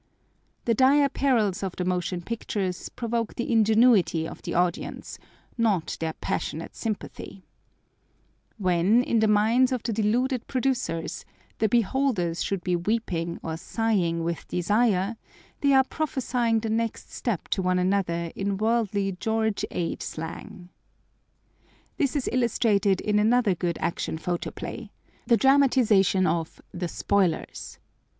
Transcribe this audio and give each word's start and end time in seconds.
The 0.65 0.73
dire 0.73 1.09
perils 1.09 1.61
of 1.61 1.75
the 1.75 1.85
motion 1.85 2.23
pictures 2.23 2.89
provoke 2.89 3.35
the 3.35 3.51
ingenuity 3.51 4.27
of 4.27 4.41
the 4.41 4.55
audience, 4.55 5.19
not 5.59 5.95
their 5.99 6.13
passionate 6.13 6.75
sympathy. 6.75 7.43
When, 8.57 9.03
in 9.03 9.19
the 9.19 9.27
minds 9.27 9.71
of 9.71 9.83
the 9.83 9.93
deluded 9.93 10.47
producers, 10.47 11.23
the 11.59 11.69
beholders 11.69 12.43
should 12.43 12.63
be 12.63 12.75
weeping 12.75 13.39
or 13.43 13.57
sighing 13.57 14.23
with 14.23 14.47
desire, 14.47 15.17
they 15.59 15.71
are 15.71 15.83
prophesying 15.83 16.61
the 16.61 16.69
next 16.71 17.11
step 17.11 17.47
to 17.49 17.61
one 17.61 17.77
another 17.77 18.31
in 18.35 18.57
worldly 18.57 19.11
George 19.19 19.63
Ade 19.69 20.01
slang. 20.01 20.69
This 21.97 22.15
is 22.15 22.27
illustrated 22.31 23.01
in 23.01 23.19
another 23.19 23.53
good 23.53 23.77
Action 23.79 24.17
Photoplay: 24.17 24.89
the 25.27 25.37
dramatization 25.37 26.25
of 26.25 26.59
The 26.71 26.87
Spoilers. 26.87 27.77